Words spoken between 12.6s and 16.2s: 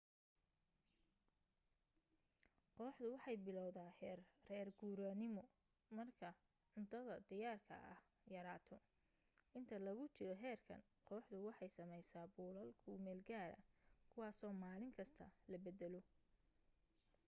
ku meelgaara kuwaaso maalin kasta la beddelo